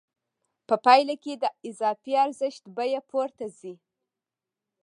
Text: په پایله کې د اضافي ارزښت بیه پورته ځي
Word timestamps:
په 0.67 0.75
پایله 0.85 1.15
کې 1.23 1.33
د 1.43 1.45
اضافي 1.69 2.13
ارزښت 2.25 2.63
بیه 2.75 3.01
پورته 3.09 3.45
ځي 3.59 3.73